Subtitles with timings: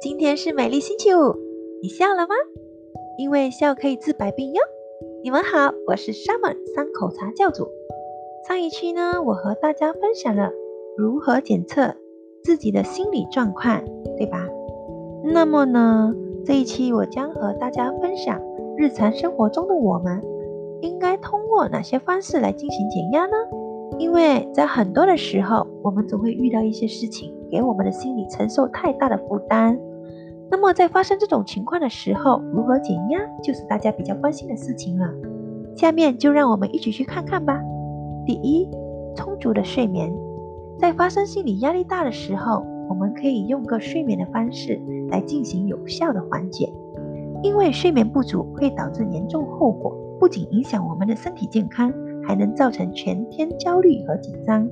[0.00, 1.34] 今天是美丽星期五，
[1.82, 2.34] 你笑了吗？
[3.18, 4.60] 因为笑可以治百病哟。
[5.24, 7.66] 你们好，我是 Summer 三口茶教主。
[8.46, 10.52] 上一期呢，我和大家分享了
[10.96, 11.96] 如何检测
[12.44, 13.82] 自己的心理状况，
[14.16, 14.46] 对吧？
[15.24, 16.14] 那么呢，
[16.46, 18.40] 这一期我将和大家分享
[18.76, 20.22] 日常生活中的我们
[20.80, 23.32] 应该通过哪些方式来进行减压呢？
[23.98, 29.76] 因为在很多的时候，我们总会遇到一些事情，给我们的心理承受太大的负担。
[30.50, 35.06] 那么在发生这种情况的时候，如何减压，就是大家比较关心的事情了。
[35.76, 37.60] 下面就让我们一起去看看吧。
[38.24, 38.68] 第一，
[39.14, 40.12] 充足的睡眠。
[40.78, 44.80] 在发生心理压力大的时候，我们可以用个睡眠的方式
[45.10, 46.72] 来进行有效的缓解。
[47.42, 51.92] 因为睡眠不足会导致严重后果，不仅影响我们的身体健康。
[52.26, 54.68] 还能造成全天焦虑和紧张，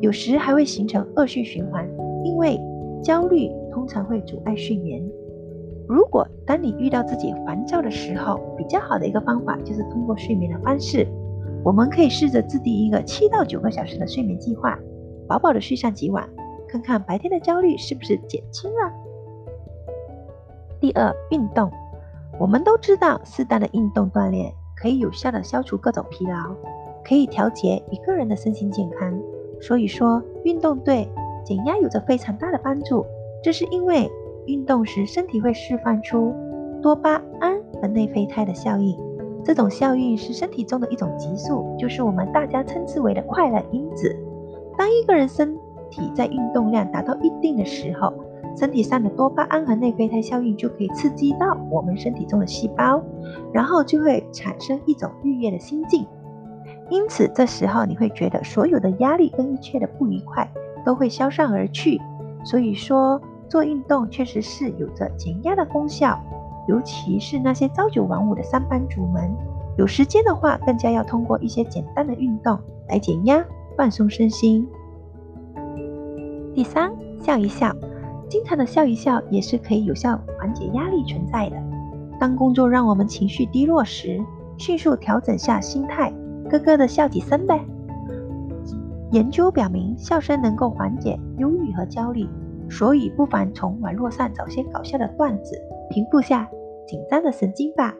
[0.00, 1.88] 有时还会形成恶性循环。
[2.24, 2.60] 因为
[3.00, 5.06] 焦虑通常会阻碍睡眠。
[5.86, 11.06] 如果当你遇到自己烦躁的时候，比较好的一个方法就是通过睡眠的方式。
[11.62, 14.78] 我们可以试着制定一个七到九个小时的睡眠计划，
[15.28, 16.26] 饱饱的睡上几晚，
[16.66, 18.90] 看看白天的焦虑是不是减轻了。
[20.80, 21.70] 第二，运动。
[22.40, 26.56] 我们都知道，适当的运动锻炼可以有效的消除各种疲劳。
[27.04, 29.20] 可以调节一个人的身心健康，
[29.60, 31.06] 所以说运动对
[31.44, 33.04] 减压有着非常大的帮助。
[33.46, 34.10] 这是因为
[34.46, 36.34] 运动时身体会释放出
[36.82, 38.98] 多巴胺和内啡肽的效应，
[39.44, 44.12] 这种效应是身体中的一种激素，就是我们大家称之为的快乐因子。
[44.76, 45.56] 当一个人身
[45.88, 48.12] 体在运动量达到一定的时候，
[48.56, 53.00] 身体上的多巴胺和内啡肽效应就可以刺激到我们身体中的细胞，
[53.52, 56.04] 然后就会产生一种愉悦的心境。
[56.90, 60.50] 因此，这时候你会觉得所有的压力跟一切的不愉快
[60.84, 62.00] 都会消散而去。
[62.44, 66.18] 所以说，做运动确实是有着减压的功效，
[66.68, 69.34] 尤其是那些朝九晚五的上班族们，
[69.76, 72.58] 有时间的话，更加要通过一些简单的运动
[72.88, 73.44] 来减压、
[73.76, 74.66] 放松身心。
[76.54, 76.90] 第三，
[77.20, 77.74] 笑一笑，
[78.28, 81.56] 经常的笑一笑也是可以有效缓解压力存在的。
[82.18, 84.20] 当工作让我们情绪低落时，
[84.56, 86.12] 迅速调整下心态。
[86.48, 87.60] 咯咯的笑几声呗。
[89.12, 92.26] 研究表明，笑声能够缓解忧郁和焦虑，
[92.70, 95.56] 所以不妨从网络上找些搞笑的段子，
[95.90, 96.50] 平复下
[96.86, 97.96] 紧张的神经吧。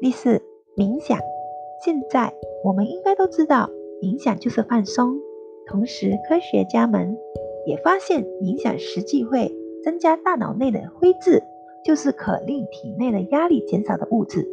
[0.00, 0.42] 第四，
[0.76, 1.18] 冥想。
[1.84, 2.32] 现在
[2.64, 3.68] 我们应该都知道，
[4.00, 5.16] 冥想就是放松。
[5.66, 7.16] 同时，科学家们
[7.66, 9.52] 也发现，冥想实际会
[9.84, 11.42] 增加大脑内的灰质，
[11.84, 14.48] 就是可令体内的压力减少的物质。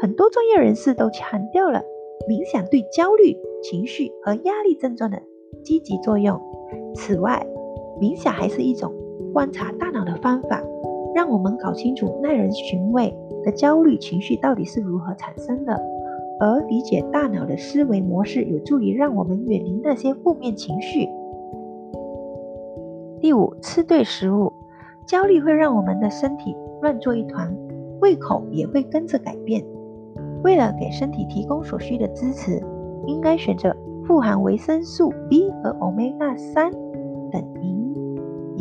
[0.00, 1.82] 很多专业人士都强调了。
[2.28, 5.20] 冥想对焦虑情绪和压力症状的
[5.64, 6.40] 积极作用。
[6.94, 7.44] 此外，
[8.02, 8.92] 冥想还是一种
[9.32, 10.60] 观察大脑的方法，
[11.14, 15.80] 让我们搞清楚耐人寻味的焦虑情绪到底是如何产生的。
[16.40, 21.08] 而理解大脑的思维模式，有助于让我们远离那些负面情绪。
[23.20, 24.52] 第五，吃对食物。
[25.06, 27.56] 焦虑会让我们的身体乱作一团，
[28.00, 29.64] 胃口也会跟着改变。
[30.42, 32.60] 为了给身体提供所需的支持，
[33.06, 33.72] 应该选择
[34.04, 36.72] 富含维生素 B 和 Omega 三
[37.30, 37.81] 等营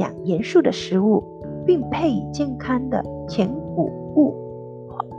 [0.01, 1.23] 养元素的食物，
[1.63, 3.85] 并配以健康的全谷
[4.15, 4.33] 物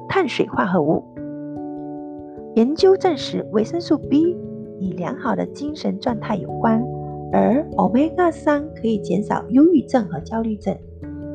[0.09, 1.05] 碳水化合物。
[2.57, 4.37] 研究证实，维生素 B
[4.81, 6.85] 与良好的精神状态有关，
[7.33, 10.77] 而 Omega 三可以减少忧郁症和焦虑症。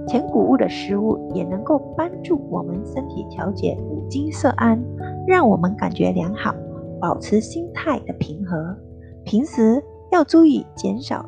[0.10, 4.84] 全谷物的食物也能够帮助我们身体调节五羟色胺。
[5.26, 6.54] 让我们感觉良好，
[7.00, 8.76] 保持心态的平和。
[9.24, 9.82] 平时
[10.12, 11.26] 要注意减少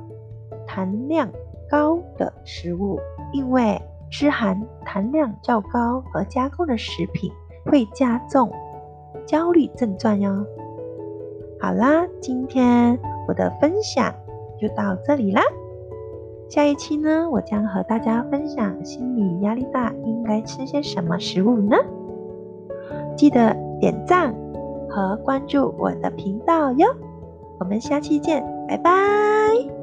[0.68, 1.30] 糖量
[1.70, 3.00] 高的食物，
[3.32, 7.32] 因为吃含糖量较高和加工的食品
[7.66, 8.52] 会加重
[9.26, 10.46] 焦虑症状哟。
[11.60, 14.14] 好啦，今天我的分享
[14.60, 15.42] 就到这里啦。
[16.50, 21.78] 下一期呢，我将和大家分享心理压力大应该吃些什么食物呢？
[23.16, 23.56] 记得。
[23.80, 24.36] 点赞
[24.90, 26.86] 和关注我的频道哟，
[27.62, 29.79] 我们下期见，拜拜。